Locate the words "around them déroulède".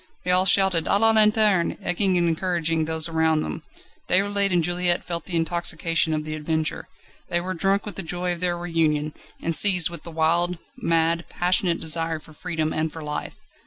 3.07-4.51